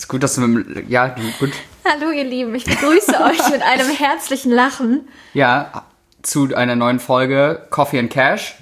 [0.00, 1.50] Ist gut, dass du mit dem, ja, gut.
[1.84, 5.06] Hallo ihr Lieben, ich begrüße euch mit einem herzlichen Lachen.
[5.34, 5.84] Ja,
[6.22, 8.54] zu einer neuen Folge Coffee and Cash.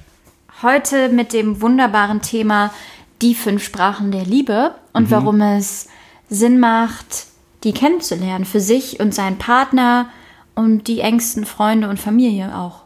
[0.62, 2.74] Heute mit dem wunderbaren Thema
[3.22, 5.86] die fünf Sprachen der Liebe und warum es
[6.28, 7.26] Sinn macht,
[7.62, 10.08] die kennenzulernen für sich und seinen Partner
[10.56, 12.82] und die engsten Freunde und Familie auch.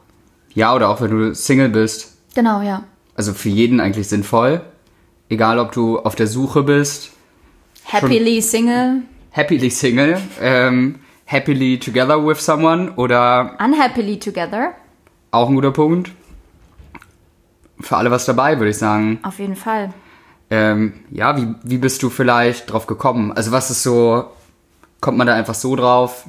[0.53, 2.19] Ja, oder auch wenn du Single bist.
[2.35, 2.85] Genau, ja.
[3.15, 4.61] Also für jeden eigentlich sinnvoll.
[5.31, 7.13] Egal, ob du auf der Suche bist,
[7.85, 14.75] Happily Single, happily Single, ähm, happily together with someone oder unhappily together.
[15.31, 16.11] auch ein guter Punkt.
[17.81, 19.19] Für alle was dabei, würde ich sagen.
[19.23, 19.93] Auf jeden Fall.
[20.51, 23.33] Ähm, ja, wie, wie bist du vielleicht drauf gekommen?
[23.33, 24.27] Also was ist so,
[25.01, 26.27] kommt man da einfach so drauf?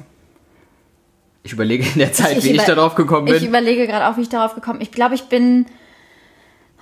[1.44, 3.36] Ich überlege in der Zeit, wie ich über- da drauf gekommen bin.
[3.36, 4.86] Ich überlege gerade auch, wie ich darauf gekommen bin.
[4.88, 5.66] Ich glaube, ich bin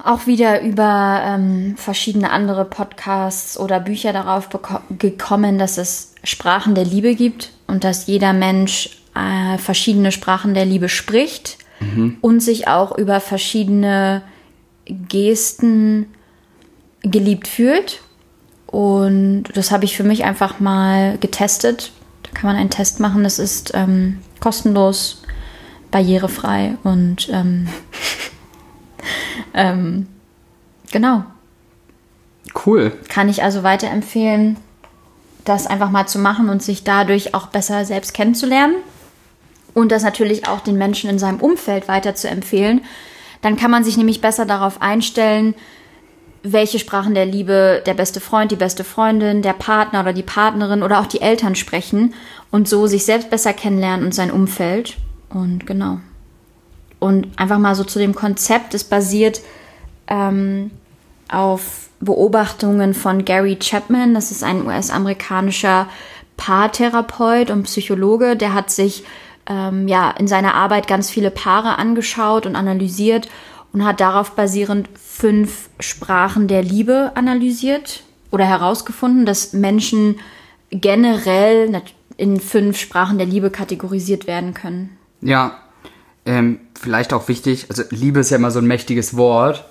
[0.02, 4.48] auch wieder über ähm, verschiedene andere Podcasts oder Bücher darauf
[4.98, 10.64] gekommen, dass es Sprachen der Liebe gibt und dass jeder Mensch äh, verschiedene Sprachen der
[10.64, 11.58] Liebe spricht
[12.20, 14.22] und sich auch über verschiedene
[14.86, 16.06] Gesten
[17.02, 18.02] geliebt fühlt.
[18.66, 21.92] Und das habe ich für mich einfach mal getestet.
[22.22, 23.24] Da kann man einen Test machen.
[23.24, 25.22] Das ist ähm, kostenlos,
[25.90, 27.68] barrierefrei und ähm,
[29.54, 30.06] ähm,
[30.90, 31.24] genau.
[32.66, 32.92] cool.
[33.08, 34.56] Kann ich also weiterempfehlen,
[35.44, 38.76] das einfach mal zu machen und sich dadurch auch besser selbst kennenzulernen.
[39.74, 42.82] Und das natürlich auch den Menschen in seinem Umfeld weiter zu empfehlen.
[43.40, 45.54] Dann kann man sich nämlich besser darauf einstellen,
[46.42, 50.82] welche Sprachen der Liebe der beste Freund, die beste Freundin, der Partner oder die Partnerin
[50.82, 52.14] oder auch die Eltern sprechen
[52.50, 54.96] und so sich selbst besser kennenlernen und sein Umfeld.
[55.30, 56.00] Und genau.
[57.02, 59.40] Und einfach mal so zu dem Konzept, es basiert
[60.06, 60.70] ähm,
[61.28, 64.14] auf Beobachtungen von Gary Chapman.
[64.14, 65.88] Das ist ein US-amerikanischer
[66.36, 68.36] Paartherapeut und Psychologe.
[68.36, 69.02] Der hat sich
[69.46, 73.28] ähm, ja in seiner Arbeit ganz viele Paare angeschaut und analysiert
[73.72, 80.20] und hat darauf basierend fünf Sprachen der Liebe analysiert oder herausgefunden, dass Menschen
[80.70, 81.82] generell
[82.16, 84.96] in fünf Sprachen der Liebe kategorisiert werden können.
[85.20, 85.58] Ja,
[86.24, 89.64] ähm, vielleicht auch wichtig, also Liebe ist ja immer so ein mächtiges Wort,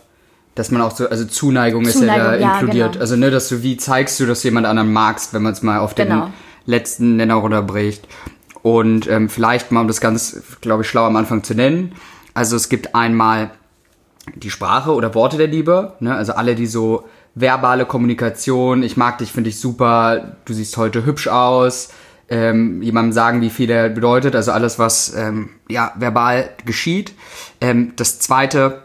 [0.56, 2.92] dass man auch so, also Zuneigung, ist ja da Zuneigung, ja, inkludiert.
[2.94, 3.02] genau.
[3.02, 5.62] Also, ne, dass du, wie zeigst du, dass du jemand anderen magst, wenn man es
[5.62, 6.30] mal auf den Genau.
[6.66, 8.08] letzten Nenner runterbricht.
[8.62, 11.94] Und ähm, vielleicht mal, um das ganz, glaube ich, schlau am Anfang zu nennen.
[12.34, 13.52] Also es gibt einmal
[14.36, 16.14] die Sprache oder Worte der Liebe, ne?
[16.16, 21.06] also alle, die so verbale Kommunikation, ich mag dich, finde ich super, du siehst heute
[21.06, 21.90] hübsch aus,
[22.32, 27.14] ähm, jemandem sagen, wie viel er bedeutet, also alles, was ähm, ja verbal geschieht.
[27.60, 28.84] Ähm, das zweite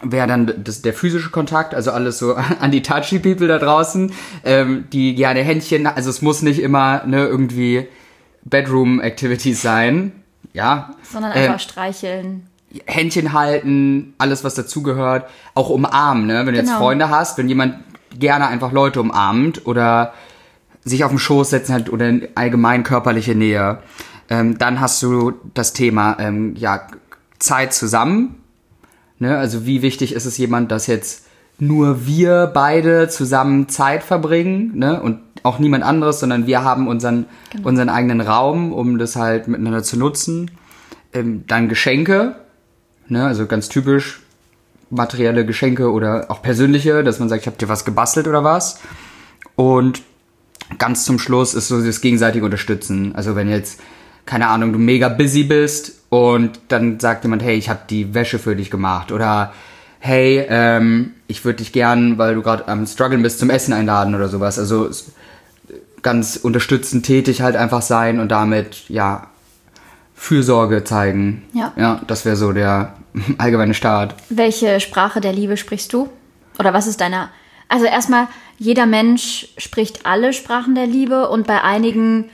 [0.00, 4.12] wäre dann das, der physische Kontakt, also alles so an die touchy People da draußen,
[4.44, 7.86] ähm, die gerne Händchen, also es muss nicht immer ne, irgendwie
[8.44, 10.12] Bedroom-Activities sein,
[10.54, 10.94] ja.
[11.02, 12.46] Sondern einfach streicheln.
[12.86, 16.46] Händchen halten, alles was dazugehört, auch umarmen, ne?
[16.46, 16.78] Wenn du jetzt Genau.
[16.78, 17.76] Freunde hast, wenn jemand
[18.18, 20.14] gerne einfach Leute umarmt oder
[20.84, 23.78] sich auf den Schoß setzen hat oder in allgemein körperliche Nähe,
[24.28, 26.86] ähm, dann hast du das Thema ähm, ja
[27.38, 28.36] Zeit zusammen.
[29.18, 29.36] Ne?
[29.36, 31.26] Also wie wichtig ist es jemand, dass jetzt
[31.58, 35.00] nur wir beide zusammen Zeit verbringen, ne?
[35.00, 37.26] Und auch niemand anderes, sondern wir haben unseren
[37.62, 40.50] unseren eigenen Raum, um das halt miteinander zu nutzen.
[41.12, 42.36] Ähm, dann Geschenke,
[43.06, 43.26] ne?
[43.26, 44.22] Also ganz typisch
[44.90, 48.80] materielle Geschenke oder auch persönliche, dass man sagt, ich habe dir was gebastelt oder was.
[49.54, 50.02] Und
[50.78, 53.14] ganz zum Schluss ist so das gegenseitige Unterstützen.
[53.14, 53.80] Also wenn jetzt,
[54.26, 58.38] keine Ahnung, du mega busy bist und dann sagt jemand, hey, ich habe die Wäsche
[58.38, 59.52] für dich gemacht oder
[59.98, 64.14] hey, ähm, ich würde dich gern, weil du gerade am struggeln bist, zum Essen einladen
[64.14, 64.58] oder sowas.
[64.58, 64.90] Also
[66.02, 69.28] ganz unterstützend tätig halt einfach sein und damit, ja,
[70.14, 71.42] Fürsorge zeigen.
[71.52, 71.72] Ja.
[71.76, 72.94] Ja, das wäre so der
[73.38, 74.14] allgemeine Start.
[74.28, 76.08] Welche Sprache der Liebe sprichst du?
[76.58, 77.28] Oder was ist deine?
[77.72, 78.28] Also erstmal,
[78.58, 82.28] jeder Mensch spricht alle Sprachen der Liebe und bei einigen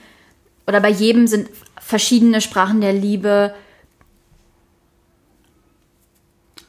[0.66, 1.48] oder bei jedem sind
[1.80, 3.54] verschiedene Sprachen der Liebe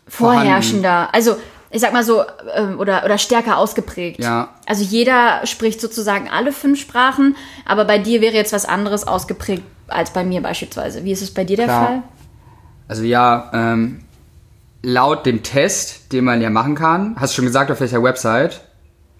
[0.07, 1.09] vorherrschender.
[1.15, 1.37] Also
[1.71, 2.21] ich sag mal so,
[2.53, 4.19] ähm, oder, oder stärker ausgeprägt.
[4.19, 4.53] Ja.
[4.67, 9.63] Also jeder spricht sozusagen alle fünf Sprachen, aber bei dir wäre jetzt was anderes ausgeprägt
[9.87, 11.03] als bei mir beispielsweise.
[11.03, 11.85] Wie ist es bei dir der Klar.
[11.87, 12.03] Fall?
[12.87, 14.03] Also ja, ähm,
[14.81, 18.61] laut dem Test, den man ja machen kann, hast du schon gesagt, auf welcher Website?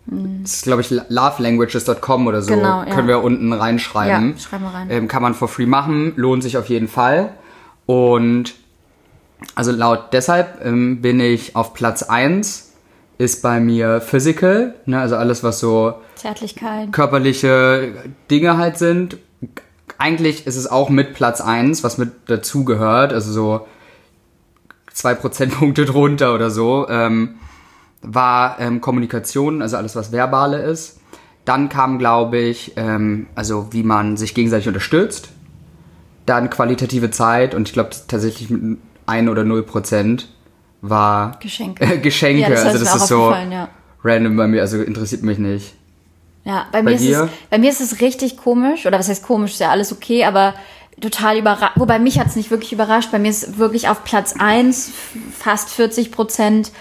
[0.05, 2.53] Das ist, glaube ich, lovelanguages.com oder so.
[2.53, 2.59] Hm.
[2.59, 2.95] Genau, ja.
[2.95, 4.31] Können wir unten reinschreiben.
[4.31, 4.87] Ja, schreiben wir rein.
[4.89, 7.33] Ähm, kann man for free machen, lohnt sich auf jeden Fall.
[7.85, 8.55] Und
[9.55, 12.69] also laut deshalb ähm, bin ich auf Platz 1
[13.19, 16.91] ist bei mir Physical, ne, also alles, was so Zärtlichkeit.
[16.93, 17.93] körperliche
[18.31, 19.17] Dinge halt sind.
[19.97, 23.67] Eigentlich ist es auch mit Platz 1, was mit dazugehört, also so
[24.99, 27.35] zwei Prozentpunkte drunter oder so, ähm,
[28.01, 30.99] war ähm, Kommunikation, also alles, was verbale ist.
[31.45, 35.29] Dann kam, glaube ich, ähm, also wie man sich gegenseitig unterstützt.
[36.25, 40.27] Dann qualitative Zeit und ich glaube tatsächlich mit ein oder null Prozent
[40.81, 41.83] war Geschenke.
[41.83, 42.41] Äh, Geschenke.
[42.41, 43.69] Ja, das also das ist so ja.
[44.03, 45.73] random bei mir, also interessiert mich nicht.
[46.45, 49.23] Ja, bei, Bei mir ist es, bei mir ist es richtig komisch, oder was heißt
[49.23, 50.53] komisch, ist ja alles okay, aber
[51.01, 51.73] total überrascht.
[51.75, 53.11] Wobei mich hat es nicht wirklich überrascht.
[53.11, 54.91] Bei mir ist wirklich auf Platz 1
[55.37, 56.71] fast 40 Prozent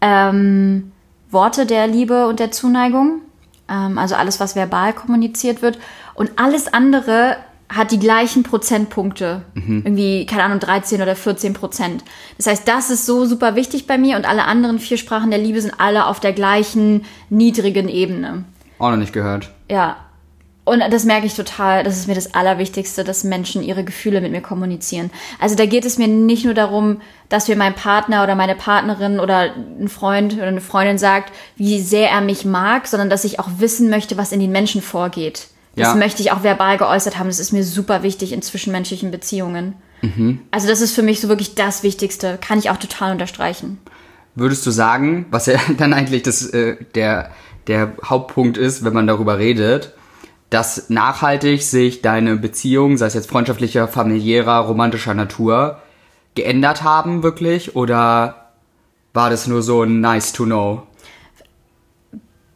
[0.00, 0.92] ähm,
[1.30, 3.22] Worte der Liebe und der Zuneigung.
[3.68, 5.78] Ähm, also alles, was verbal kommuniziert wird.
[6.14, 7.36] Und alles andere
[7.68, 9.42] hat die gleichen Prozentpunkte.
[9.84, 12.02] Irgendwie, keine Ahnung, 13 oder 14 Prozent.
[12.38, 15.38] Das heißt, das ist so super wichtig bei mir und alle anderen vier Sprachen der
[15.38, 18.44] Liebe sind alle auf der gleichen niedrigen Ebene.
[18.78, 19.50] Auch noch nicht gehört.
[19.70, 19.96] Ja.
[20.68, 21.82] Und das merke ich total.
[21.84, 25.10] Das ist mir das Allerwichtigste, dass Menschen ihre Gefühle mit mir kommunizieren.
[25.40, 29.20] Also da geht es mir nicht nur darum, dass mir mein Partner oder meine Partnerin
[29.20, 29.50] oder
[29.80, 33.48] ein Freund oder eine Freundin sagt, wie sehr er mich mag, sondern dass ich auch
[33.58, 35.48] wissen möchte, was in den Menschen vorgeht.
[35.76, 35.94] Das Ja.
[35.94, 37.28] möchte ich auch verbal geäußert haben.
[37.28, 39.74] Das ist mir super wichtig in zwischenmenschlichen Beziehungen.
[40.50, 42.38] Also das ist für mich so wirklich das Wichtigste.
[42.40, 43.78] Kann ich auch total unterstreichen.
[44.36, 47.30] Würdest du sagen, was ja dann eigentlich das, äh, der,
[47.66, 49.94] der Hauptpunkt ist, wenn man darüber redet,
[50.50, 55.82] dass nachhaltig sich deine Beziehung, sei es jetzt freundschaftlicher, familiärer, romantischer Natur,
[56.34, 57.76] geändert haben wirklich?
[57.76, 58.52] Oder
[59.12, 60.82] war das nur so ein nice to know?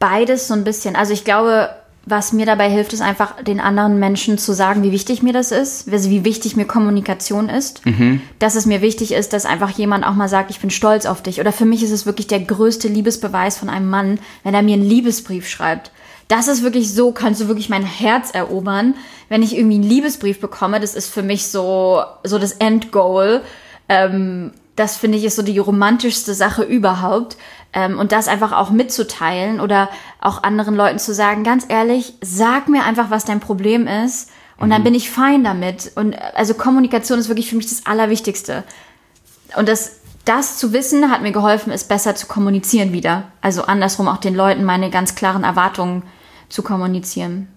[0.02, 0.96] beides so ein bisschen.
[0.96, 1.70] Also ich glaube,
[2.04, 5.52] was mir dabei hilft, ist einfach den anderen Menschen zu sagen, wie wichtig mir das
[5.52, 7.82] ist, also wie wichtig mir Kommunikation ist.
[8.40, 11.22] Dass es mir wichtig ist, dass einfach jemand auch mal sagt, ich bin stolz auf
[11.22, 11.38] dich.
[11.38, 14.74] Oder für mich ist es wirklich der größte Liebesbeweis von einem Mann, wenn er mir
[14.74, 15.92] einen Liebesbrief schreibt.
[16.32, 18.94] Das ist wirklich so, kannst du wirklich mein Herz erobern.
[19.28, 23.42] Wenn ich irgendwie einen Liebesbrief bekomme, das ist für mich so, so das Endgoal.
[23.90, 27.36] Ähm, das finde ich ist so die romantischste Sache überhaupt.
[27.74, 29.90] Ähm, und das einfach auch mitzuteilen oder
[30.22, 34.30] auch anderen Leuten zu sagen, ganz ehrlich, sag mir einfach, was dein Problem ist.
[34.58, 35.92] Und dann bin ich fein damit.
[35.96, 38.64] Und also Kommunikation ist wirklich für mich das Allerwichtigste.
[39.54, 43.24] Und das, das zu wissen, hat mir geholfen, es besser zu kommunizieren wieder.
[43.42, 46.04] Also andersrum auch den Leuten meine ganz klaren Erwartungen
[46.52, 47.48] zu kommunizieren.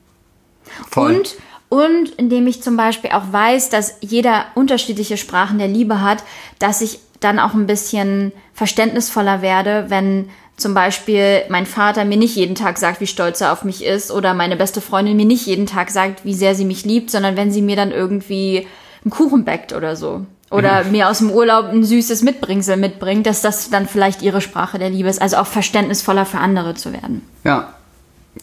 [0.89, 1.17] Voll.
[1.17, 1.35] Und,
[1.69, 6.23] und indem ich zum Beispiel auch weiß, dass jeder unterschiedliche Sprachen der Liebe hat,
[6.59, 12.35] dass ich dann auch ein bisschen verständnisvoller werde, wenn zum Beispiel mein Vater mir nicht
[12.35, 15.45] jeden Tag sagt, wie stolz er auf mich ist, oder meine beste Freundin mir nicht
[15.45, 18.67] jeden Tag sagt, wie sehr sie mich liebt, sondern wenn sie mir dann irgendwie
[19.03, 20.25] einen Kuchen backt oder so.
[20.51, 24.79] Oder mir aus dem Urlaub ein süßes Mitbringsel mitbringt, dass das dann vielleicht ihre Sprache
[24.79, 25.21] der Liebe ist.
[25.21, 27.27] Also auch verständnisvoller für andere zu werden.
[27.43, 27.73] Ja,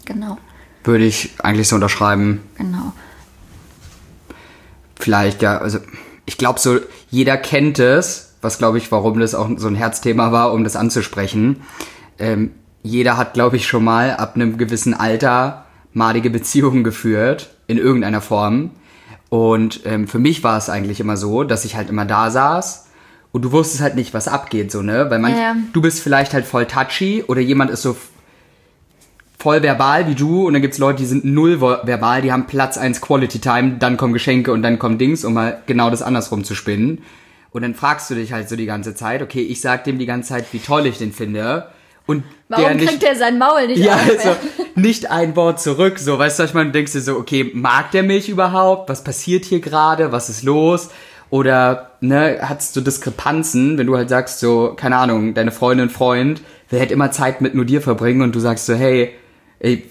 [0.05, 0.39] Genau,
[0.85, 2.41] würde ich eigentlich so unterschreiben.
[2.57, 2.93] genau.
[4.99, 5.79] vielleicht, ja, also
[6.27, 6.79] ich glaube so,
[7.11, 10.77] jeder kennt es, was glaube ich, warum das auch so ein Herzthema war, um das
[10.77, 11.63] anzusprechen.
[12.19, 12.53] Ähm,
[12.83, 18.21] jeder hat, glaube ich, schon mal ab einem gewissen Alter malige Beziehungen geführt, in irgendeiner
[18.21, 18.71] Form.
[19.29, 22.89] Und ähm, für mich war es eigentlich immer so, dass ich halt immer da saß
[23.33, 25.11] und du wusstest halt nicht, was abgeht, so, ne?
[25.11, 25.57] Weil man, Ja.
[25.73, 27.97] du bist vielleicht halt voll touchy oder jemand ist so
[29.43, 32.79] voll verbal wie du und dann gibt's Leute, die sind null verbal, die haben Platz
[32.79, 36.45] 1 Quality Time, dann kommen Geschenke und dann kommt Dings, um mal genau das andersrum
[36.45, 37.03] zu spinnen.
[37.51, 40.07] Und dann fragst du dich halt so die ganze Zeit, okay, ich sag dem die
[40.07, 41.67] ganze Zeit, wie toll ich den finde.
[42.07, 44.37] Und Warum der nicht, kriegt er sein Maul nicht ja, also
[44.77, 46.67] nicht ein Wort zurück, so, weißt du, ich meine?
[46.67, 48.89] Du denkst dir so, okay, mag der mich überhaupt?
[48.89, 50.13] Was passiert hier gerade?
[50.13, 50.91] Was ist los?
[51.31, 56.43] Oder, ne, hattest du Diskrepanzen, wenn du halt sagst, so, keine Ahnung, deine Freundin, Freund,
[56.71, 59.13] wer hätte immer Zeit mit nur dir verbringen und du sagst so, hey,
[59.63, 59.85] ey,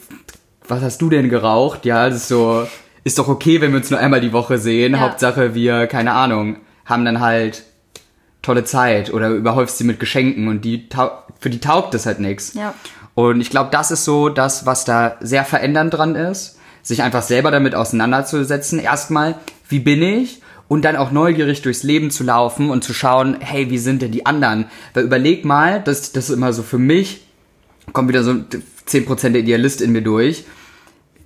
[0.67, 1.85] was hast du denn geraucht?
[1.85, 2.67] Ja, das ist so,
[3.03, 4.93] ist doch okay, wenn wir uns nur einmal die Woche sehen.
[4.93, 4.99] Ja.
[4.99, 7.63] Hauptsache wir, keine Ahnung, haben dann halt
[8.41, 10.87] tolle Zeit oder überhäufst sie mit Geschenken und die
[11.39, 12.53] für die taugt das halt nichts.
[12.53, 12.73] Ja.
[13.15, 17.21] Und ich glaube, das ist so das, was da sehr verändernd dran ist, sich einfach
[17.21, 18.79] selber damit auseinanderzusetzen.
[18.79, 19.35] Erstmal,
[19.69, 20.41] wie bin ich?
[20.67, 24.11] Und dann auch neugierig durchs Leben zu laufen und zu schauen, hey, wie sind denn
[24.11, 24.65] die anderen?
[24.93, 27.25] Weil überleg mal, das, das ist immer so für mich,
[27.91, 28.35] kommt wieder so
[28.87, 30.45] 10% der Idealist in mir durch.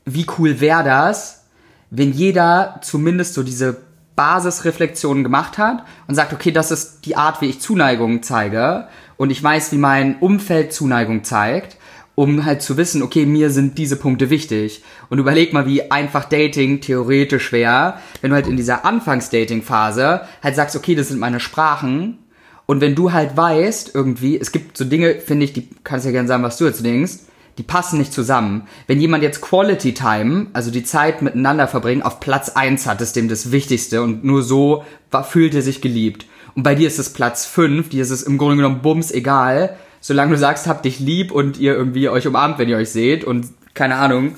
[0.05, 1.45] Wie cool wäre das,
[1.89, 3.77] wenn jeder zumindest so diese
[4.15, 9.29] Basisreflexionen gemacht hat und sagt, okay, das ist die Art, wie ich Zuneigung zeige und
[9.29, 11.77] ich weiß, wie mein Umfeld Zuneigung zeigt,
[12.15, 14.83] um halt zu wissen, okay, mir sind diese Punkte wichtig.
[15.09, 20.55] Und überleg mal, wie einfach Dating theoretisch wäre, wenn du halt in dieser Anfangs-Dating-Phase halt
[20.55, 22.19] sagst, okay, das sind meine Sprachen
[22.67, 26.12] Und wenn du halt weißt, irgendwie, es gibt so Dinge, finde ich, die kannst ja
[26.12, 27.13] gerne sagen, was du jetzt denkst,
[27.57, 28.67] die passen nicht zusammen.
[28.88, 33.15] Wenn jemand jetzt Quality Time, also die Zeit miteinander verbringen, auf Platz eins hat, ist
[33.15, 34.01] dem das Wichtigste.
[34.01, 36.25] Und nur so war, fühlt er sich geliebt.
[36.55, 39.77] Und bei dir ist es Platz fünf, dir ist es im Grunde genommen bums egal,
[40.01, 43.24] solange du sagst, hab dich lieb und ihr irgendwie euch umarmt, wenn ihr euch seht
[43.24, 44.35] und keine Ahnung,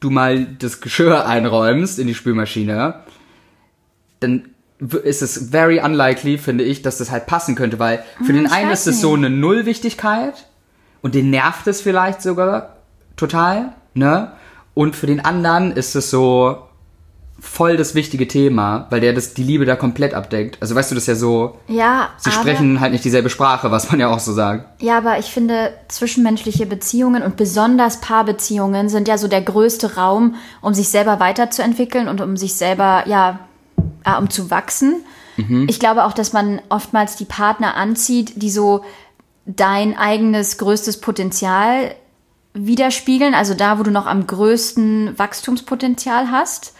[0.00, 3.00] du mal das Geschirr einräumst in die Spülmaschine,
[4.18, 4.48] dann
[5.02, 8.46] ist es very unlikely, finde ich, dass das halt passen könnte, weil für Hm, den
[8.50, 10.46] einen ist es so eine Nullwichtigkeit
[11.02, 12.76] und den nervt es vielleicht sogar
[13.16, 14.32] total, ne?
[14.74, 16.58] Und für den anderen ist es so
[17.40, 20.58] voll das wichtige Thema, weil der das die Liebe da komplett abdeckt.
[20.60, 23.70] Also weißt du, das ist ja so, Ja, sie aber, sprechen halt nicht dieselbe Sprache,
[23.70, 24.82] was man ja auch so sagt.
[24.82, 30.34] Ja, aber ich finde, zwischenmenschliche Beziehungen und besonders Paarbeziehungen sind ja so der größte Raum,
[30.60, 33.40] um sich selber weiterzuentwickeln und um sich selber, ja,
[34.04, 35.02] äh, um zu wachsen.
[35.68, 38.84] Ich glaube auch, dass man oftmals die Partner anzieht, die so
[39.56, 41.94] dein eigenes größtes Potenzial
[42.52, 46.74] widerspiegeln, also da, wo du noch am größten Wachstumspotenzial hast.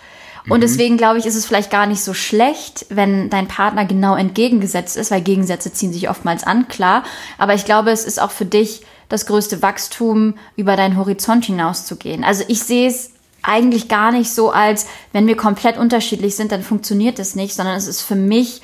[0.49, 4.17] Und deswegen glaube ich, ist es vielleicht gar nicht so schlecht, wenn dein Partner genau
[4.17, 7.05] entgegengesetzt ist, weil Gegensätze ziehen sich oftmals an, klar.
[7.39, 12.25] Aber ich glaube, es ist auch für dich das größte Wachstum, über deinen Horizont hinauszugehen.
[12.25, 13.11] Also ich sehe es
[13.43, 17.77] eigentlich gar nicht so als, wenn wir komplett unterschiedlich sind, dann funktioniert es nicht, sondern
[17.77, 18.62] es ist für mich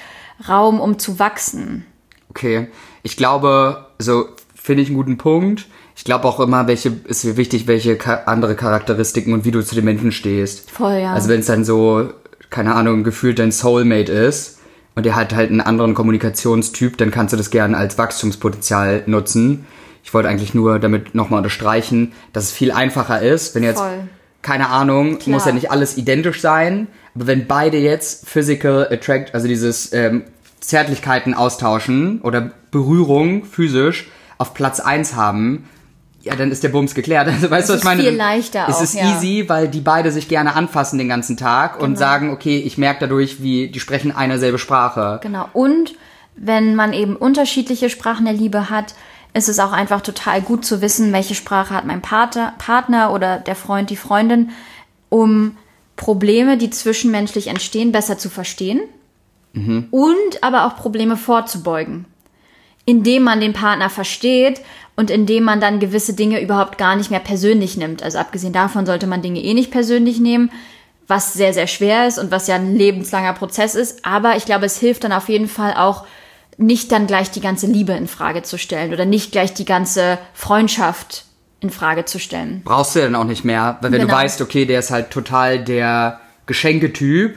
[0.49, 1.87] Raum, um zu wachsen.
[2.31, 2.69] Okay.
[3.03, 5.67] Ich glaube, so finde ich einen guten Punkt.
[5.95, 9.85] Ich glaube auch immer, welche ist wichtig, welche andere Charakteristiken und wie du zu den
[9.85, 10.71] Menschen stehst.
[10.71, 11.13] Voll, ja.
[11.13, 12.11] Also wenn es dann so,
[12.51, 14.59] keine Ahnung, gefühlt dein Soulmate ist
[14.95, 19.67] und der hat halt einen anderen Kommunikationstyp, dann kannst du das gerne als Wachstumspotenzial nutzen.
[20.05, 24.09] Ich wollte eigentlich nur damit nochmal unterstreichen, dass es viel einfacher ist, wenn jetzt, Voll.
[24.43, 25.35] keine Ahnung, Klar.
[25.35, 30.25] muss ja nicht alles identisch sein, aber wenn beide jetzt Physical Attract, also dieses ähm,
[30.61, 34.09] Zärtlichkeiten austauschen oder Berührung physisch
[34.39, 35.69] auf Platz eins haben,
[36.23, 37.29] ja, dann ist der Bums geklärt.
[37.33, 38.03] Also weißt du, was ist ich meine?
[38.03, 39.17] viel leichter Es auch, ist ja.
[39.17, 41.99] easy, weil die beide sich gerne anfassen den ganzen Tag und Genau.
[41.99, 45.21] sagen, okay, ich merke dadurch, wie die sprechen eine selbe Sprache.
[45.23, 45.49] Genau.
[45.53, 45.95] Und
[46.35, 48.95] wenn man eben unterschiedliche Sprachen der Liebe hat,
[49.33, 53.39] ist es auch einfach total gut zu wissen, welche Sprache hat mein Partner, Partner oder
[53.39, 54.51] der Freund, die Freundin,
[55.09, 55.57] um
[55.95, 58.81] Probleme, die zwischenmenschlich entstehen, besser zu verstehen
[59.91, 62.05] und aber auch Probleme vorzubeugen.
[62.85, 64.61] Indem man den Partner versteht
[64.97, 68.03] und indem man dann gewisse Dinge überhaupt gar nicht mehr persönlich nimmt.
[68.03, 70.51] Also abgesehen davon sollte man Dinge eh nicht persönlich nehmen,
[71.09, 74.05] was sehr, sehr schwer ist und was ja ein lebenslanger Prozess ist.
[74.05, 76.05] Aber ich glaube, es hilft dann auf jeden Fall auch,
[76.59, 80.19] nicht dann gleich die ganze Liebe in Frage zu stellen oder nicht gleich die ganze
[80.33, 81.25] Freundschaft
[81.61, 82.63] in Frage zu stellen.
[82.65, 84.19] Brauchst du ja dann auch nicht mehr, weil wenn du Genau.
[84.19, 87.37] weißt, okay, der ist halt total der Geschenketyp,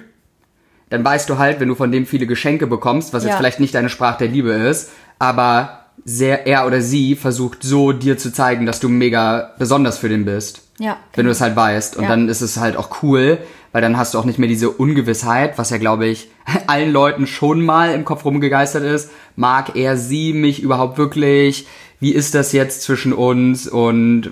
[0.90, 3.30] dann weißt du halt, wenn du von dem viele Geschenke bekommst, was Ja.
[3.30, 7.92] jetzt vielleicht nicht deine Sprache der Liebe ist, aber sehr er oder sie versucht so
[7.92, 10.62] dir zu zeigen, dass du mega besonders für den bist.
[10.80, 11.98] Ja, Wenn du es halt weißt.
[11.98, 12.10] Und Ja.
[12.10, 13.38] dann ist es halt auch cool,
[13.74, 16.32] weil dann hast du auch nicht mehr diese Ungewissheit, was ja, glaube ich,
[16.68, 19.12] allen Leuten schon mal im Kopf rumgegeistert ist.
[19.36, 21.68] Mag er sie mich überhaupt wirklich?
[22.00, 24.32] Wie ist das jetzt zwischen uns und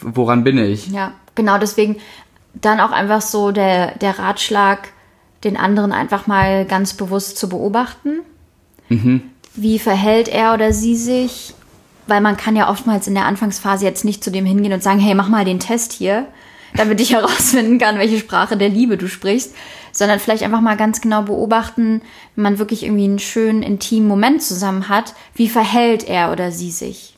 [0.00, 0.86] woran bin ich?
[0.88, 1.96] Ja, genau deswegen
[2.54, 4.88] dann auch einfach so der, der Ratschlag,
[5.44, 8.20] den anderen einfach mal ganz bewusst zu beobachten.
[9.54, 11.54] Wie verhält er oder sie sich?
[12.06, 14.98] Weil man kann ja oftmals in der Anfangsphase jetzt nicht zu dem hingehen und sagen,
[14.98, 16.26] hey, mach mal den Test hier,
[16.74, 19.54] damit ich herausfinden kann, welche Sprache der Liebe du sprichst,
[19.92, 22.02] sondern vielleicht einfach mal ganz genau beobachten,
[22.34, 26.70] wenn man wirklich irgendwie einen schönen, intimen Moment zusammen hat, wie verhält er oder sie
[26.70, 27.16] sich?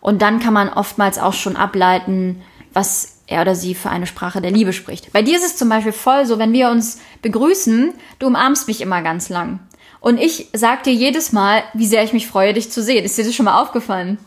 [0.00, 4.40] Und dann kann man oftmals auch schon ableiten, was er oder sie für eine Sprache
[4.40, 5.12] der Liebe spricht.
[5.12, 8.80] Bei dir ist es zum Beispiel voll so, wenn wir uns begrüßen, du umarmst mich
[8.80, 9.60] immer ganz lang.
[10.00, 13.04] Und ich sag dir jedes Mal, wie sehr ich mich freue, dich zu sehen.
[13.04, 14.18] Ist dir das schon mal aufgefallen?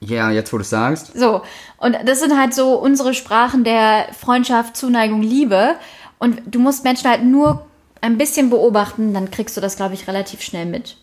[0.00, 1.12] Ja, jetzt wo du sagst.
[1.14, 1.42] So.
[1.78, 5.74] Und das sind halt so unsere Sprachen der Freundschaft, Zuneigung, Liebe.
[6.18, 7.66] Und du musst Menschen halt nur
[8.00, 10.96] ein bisschen beobachten, dann kriegst du das, glaube ich, relativ schnell mit.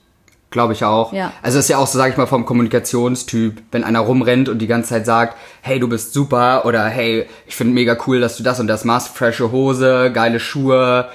[0.54, 1.12] Glaube ich auch.
[1.14, 1.34] Ja.
[1.42, 4.68] Also ist ja auch so, sag ich mal, vom Kommunikationstyp, wenn einer rumrennt und die
[4.68, 8.44] ganze Zeit sagt, hey, du bist super oder hey, ich finde mega cool, dass du
[8.44, 11.10] das und das machst, frische Hose, geile Schuhe,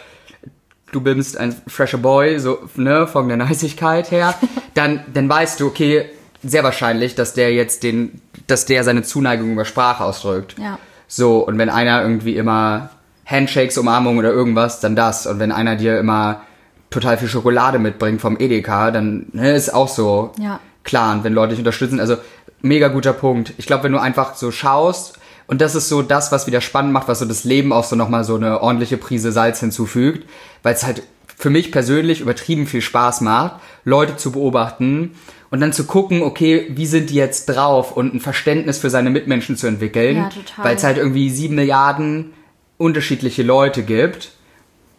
[0.90, 4.34] du bist ein fresher Boy, so, ne, von der Neisigkeit her,
[4.74, 6.06] dann, dann weißt du, okay,
[6.42, 10.56] sehr wahrscheinlich, dass der jetzt den, dass der seine Zuneigung über Sprache ausdrückt.
[10.58, 10.80] Ja.
[11.06, 12.90] So, und wenn einer irgendwie immer
[13.24, 15.28] Handshakes, Umarmung oder irgendwas, dann das.
[15.28, 16.40] Und wenn einer dir immer
[16.90, 20.60] total viel Schokolade mitbringt vom Edeka, dann ne, ist auch so Ja.
[20.84, 21.14] klar.
[21.14, 22.16] Und wenn Leute dich unterstützen, also
[22.62, 23.52] mega guter Punkt.
[23.58, 26.92] Ich glaube, wenn du einfach so schaust, und das ist so das, was wieder spannend
[26.92, 30.28] macht, was so das Leben auch so nochmal so eine ordentliche Prise Salz hinzufügt,
[30.62, 31.02] weil es halt
[31.38, 35.14] für mich persönlich übertrieben viel Spaß macht, Leute zu beobachten
[35.50, 39.08] und dann zu gucken, okay, wie sind die jetzt drauf und ein Verständnis für seine
[39.10, 40.16] Mitmenschen zu entwickeln.
[40.16, 40.30] Ja.
[40.58, 42.32] Weil es halt irgendwie sieben Milliarden
[42.76, 44.32] unterschiedliche Leute gibt.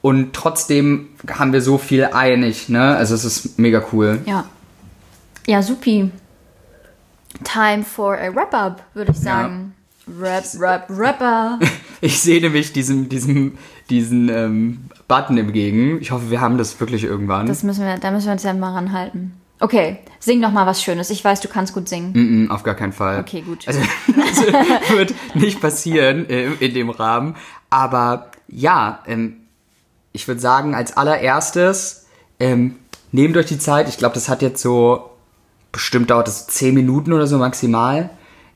[0.01, 2.95] Und trotzdem haben wir so viel einig, ne?
[2.95, 4.21] Also es ist mega cool.
[4.25, 4.45] Ja.
[5.45, 6.11] Ja, supi.
[7.43, 9.73] Time for a wrap-up, würde ich sagen.
[10.19, 11.59] Rap, rap, rapper.
[12.01, 13.57] Ich sehe nämlich diesem, diesem,
[13.89, 15.99] diesen ähm, Button entgegen.
[15.99, 17.45] Ich hoffe, wir haben das wirklich irgendwann.
[17.45, 19.33] Das müssen wir, da müssen wir uns ja mal ranhalten.
[19.59, 21.09] Okay, sing doch mal was Schönes.
[21.09, 22.13] Ich weiß, du kannst gut singen.
[22.13, 23.19] Mm, mm, auf gar keinen Fall.
[23.19, 23.67] Okay, gut.
[23.67, 24.41] Also, das
[24.97, 27.35] wird nicht passieren äh, in dem Rahmen.
[27.69, 29.35] Aber ja, ähm,
[30.11, 32.05] ich würde sagen, als allererstes,
[32.39, 32.75] ähm,
[33.11, 33.89] nehmt euch die Zeit.
[33.89, 35.11] Ich glaube, das hat jetzt so,
[35.71, 38.09] bestimmt dauert das 10 Minuten oder so maximal.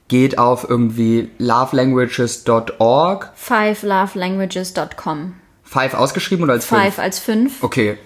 [0.08, 3.32] Geht auf irgendwie lovelanguages.org.
[3.36, 5.34] Fivelovelanguages.com.
[5.64, 6.82] Five ausgeschrieben oder als fünf?
[6.82, 7.64] Five als fünf.
[7.64, 7.98] Okay.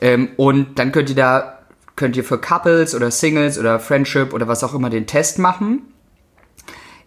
[0.00, 1.58] Ähm, und dann könnt ihr da,
[1.96, 5.82] könnt ihr für Couples oder Singles oder Friendship oder was auch immer den Test machen.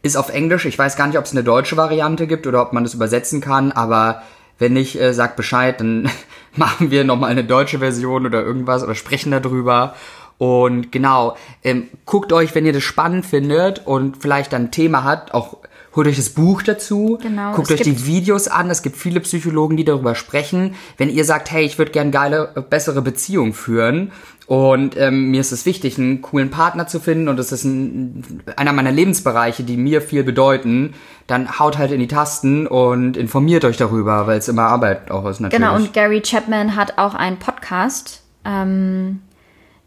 [0.04, 0.66] Ist auf Englisch.
[0.66, 3.42] Ich weiß gar nicht, ob es eine deutsche Variante gibt oder ob man das übersetzen
[3.42, 4.22] kann, aber
[4.60, 6.10] wenn nicht, äh, sagt Bescheid, dann
[6.56, 9.96] machen wir nochmal eine deutsche Version oder irgendwas oder sprechen darüber.
[10.38, 15.04] Und genau, ähm, guckt euch, wenn ihr das spannend findet und vielleicht dann ein Thema
[15.04, 15.58] hat, auch
[15.96, 18.70] holt euch das Buch dazu, Genau, guckt es euch die Videos an.
[18.70, 20.76] Es gibt viele Psychologen, die darüber sprechen.
[20.98, 24.12] Wenn ihr sagt, hey, ich würde gern geile, äh, bessere Beziehungen führen
[24.46, 28.44] und ähm, mir ist es wichtig, einen coolen Partner zu finden und das ist ein,
[28.58, 30.94] einer meiner Lebensbereiche, die mir viel bedeuten,
[31.28, 35.26] dann haut halt in die Tasten und informiert euch darüber, weil es immer Arbeit auch
[35.26, 35.66] ist natürlich.
[35.66, 39.22] Genau, und Gary Chapman hat auch einen Podcast, ähm,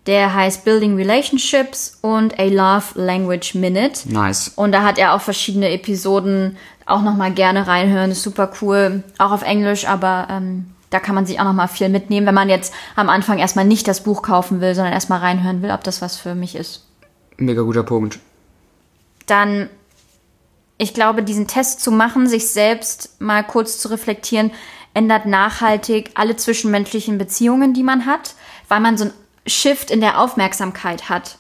[0.07, 4.09] der heißt Building Relationships und A Love Language Minute.
[4.13, 4.49] nice.
[4.57, 8.13] Und da hat er auch verschiedene Episoden auch nochmal gerne reinhören.
[8.13, 9.03] Ist super cool.
[9.19, 12.49] Auch auf Englisch, aber ähm, da kann man sich auch nochmal viel mitnehmen, wenn man
[12.49, 16.01] jetzt am Anfang erstmal nicht das Buch kaufen will, sondern erstmal reinhören will, ob das
[16.01, 16.87] was für mich ist.
[17.37, 18.21] Mega guter Punkt.
[19.27, 19.69] Dann,
[20.79, 24.53] ich glaube, diesen Test zu machen, sich selbst mal kurz zu reflektieren,
[24.95, 28.35] ändert nachhaltig alle zwischenmenschlichen Beziehungen, die man hat,
[28.69, 29.13] weil man so ein
[29.47, 31.39] Shift in der Aufmerksamkeit hat.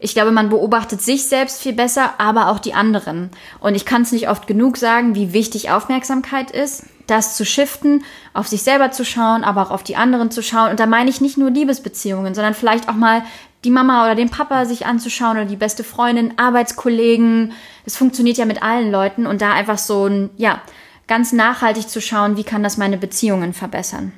[0.00, 3.30] Ich glaube, man beobachtet sich selbst viel besser, aber auch die anderen.
[3.60, 8.04] Und ich kann es nicht oft genug sagen, wie wichtig Aufmerksamkeit ist, das zu shiften,
[8.34, 10.70] auf sich selber zu schauen, aber auch auf die anderen zu schauen.
[10.70, 13.22] Und da meine ich nicht nur Liebesbeziehungen, sondern vielleicht auch mal
[13.64, 17.52] die Mama oder den Papa sich anzuschauen oder die beste Freundin, Arbeitskollegen.
[17.84, 20.60] Es funktioniert ja mit allen Leuten und da einfach so ein, ja,
[21.08, 24.12] ganz nachhaltig zu schauen, wie kann das meine Beziehungen verbessern.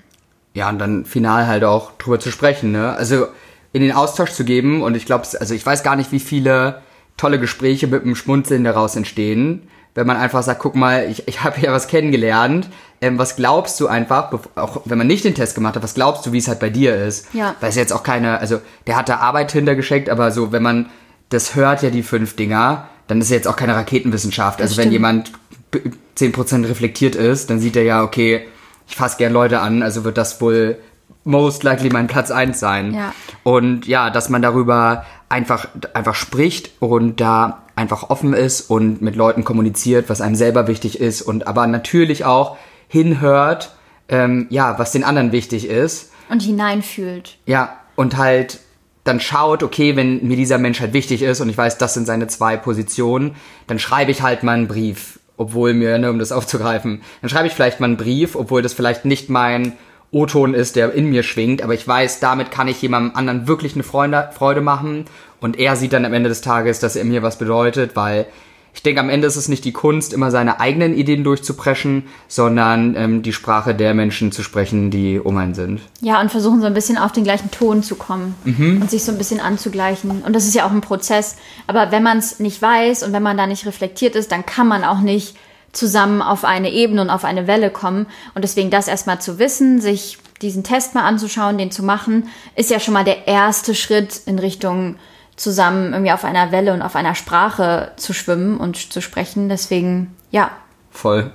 [0.55, 2.93] Ja, und dann final halt auch drüber zu sprechen, ne?
[2.95, 3.27] Also
[3.73, 6.83] in den Austausch zu geben und ich glaube, also ich weiß gar nicht, wie viele
[7.17, 11.45] tolle Gespräche mit einem Schmunzeln daraus entstehen, wenn man einfach sagt, guck mal, ich, ich
[11.45, 12.69] habe ja was kennengelernt,
[13.01, 16.27] ähm, was glaubst du einfach, auch wenn man nicht den Test gemacht hat, was glaubst
[16.27, 17.33] du, wie es halt bei dir ist?
[17.33, 17.55] Ja.
[17.61, 20.91] Weil es jetzt auch keine, also der hat da Arbeit hintergeschickt, aber so, wenn man
[21.29, 24.61] das hört, ja die fünf Dinger, dann ist es jetzt auch keine Raketenwissenschaft.
[24.61, 24.93] Also wenn stimmt.
[24.93, 25.33] jemand
[25.71, 25.81] b-
[26.19, 28.47] 10% reflektiert ist, dann sieht er ja, okay,
[28.91, 30.79] ich fasse gern Leute an, also wird das wohl
[31.25, 32.93] most likely mein Platz eins sein.
[32.93, 33.15] Ja.
[33.45, 39.15] Und ja, dass man darüber einfach, einfach spricht und da einfach offen ist und mit
[39.17, 42.57] Leuten kommuniziert, was einem selber wichtig ist und aber natürlich auch
[42.89, 43.77] hinhört,
[44.09, 46.11] ähm, ja, was den anderen wichtig ist.
[46.29, 47.39] Und hineinfühlt.
[47.47, 48.59] Ja, und halt
[49.05, 52.07] dann schaut, okay, wenn mir dieser Mensch halt wichtig ist und ich weiß, das sind
[52.07, 53.37] seine zwei Positionen,
[53.69, 57.47] dann schreibe ich halt mal einen Brief, obwohl mir, ne, um das aufzugreifen, dann schreibe
[57.47, 59.73] ich vielleicht mal einen Brief, obwohl das vielleicht nicht mein
[60.13, 63.75] O-Ton ist, der in mir schwingt, aber ich weiß, damit kann ich jemandem anderen wirklich
[63.75, 65.07] eine Freunde, Freude machen.
[65.41, 68.27] Und er sieht dann am Ende des Tages, dass er mir was bedeutet, weil
[68.73, 72.95] ich denke, am Ende ist es nicht die Kunst, immer seine eigenen Ideen durchzupreschen, sondern
[72.97, 75.81] ähm, die Sprache der Menschen zu sprechen, die um einen sind.
[76.01, 78.35] Ja, und versuchen so ein bisschen auf den gleichen Ton zu kommen
[78.81, 80.23] und sich so ein bisschen anzugleichen.
[80.23, 81.37] Und das ist ja auch ein Prozess.
[81.67, 84.69] Aber wenn man es nicht weiß und wenn man da nicht reflektiert ist, dann kann
[84.69, 85.37] man auch nicht
[85.73, 88.07] zusammen auf eine Ebene und auf eine Welle kommen.
[88.35, 92.71] Und deswegen das erstmal zu wissen, sich diesen Test mal anzuschauen, den zu machen, ist
[92.71, 94.97] ja schon mal der erste Schritt in Richtung
[95.41, 99.49] zusammen irgendwie auf einer Welle und auf einer Sprache zu schwimmen und zu sprechen.
[99.49, 100.51] Deswegen, ja,
[100.91, 101.31] Voll.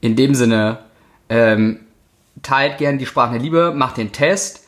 [0.00, 0.78] In dem Sinne,
[1.28, 1.80] ähm,
[2.42, 4.64] teilt gern die Sprachen der Liebe, macht den Test,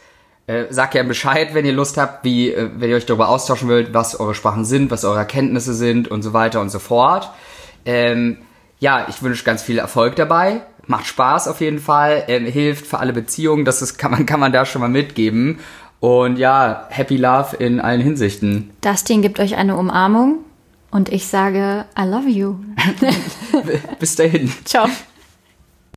[0.46, 3.68] äh, sagt gern Bescheid, wenn ihr Lust habt, wie, äh, wenn ihr euch darüber austauschen
[3.68, 7.30] wollt, was eure Sprachen sind, was eure Erkenntnisse sind und so weiter und so fort.
[7.84, 8.38] Ähm,
[8.80, 10.62] ja, ich wünsche ganz viel Erfolg dabei.
[10.86, 14.40] Macht Spaß auf jeden Fall, ähm, hilft für alle Beziehungen, das ist, kann man, kann
[14.40, 15.60] man da schon mal mitgeben.
[16.00, 18.70] Und ja, Happy Love in allen Hinsichten.
[18.80, 20.38] Dustin gibt euch eine Umarmung
[20.90, 22.56] und ich sage, I love you.
[23.98, 24.50] Bis dahin.
[24.64, 24.88] Ciao.